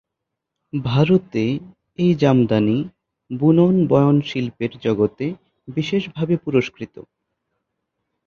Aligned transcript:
ভারতে 0.73 1.43
এই 1.99 2.11
জামদানি 2.15 2.77
বুনন 3.31 3.75
বয়ন 3.87 4.17
শিল্পের 4.21 4.71
জগতে 4.81 5.25
বিশেষ 5.67 6.03
ভাবে 6.15 6.35
পুরস্কৃত। 6.37 6.95